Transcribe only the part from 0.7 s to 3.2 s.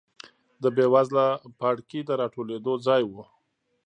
بېوزله پاړکي د راټولېدو ځای و.